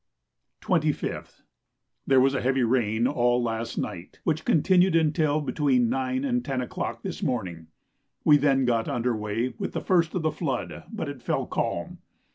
[0.61, 1.43] 25th.
[2.07, 7.03] There was heavy rain all last night, which continued until between 9 and 10 o'clock
[7.03, 7.67] this morning.
[8.23, 11.99] We then got under weigh with the first of the flood, but it fell calm.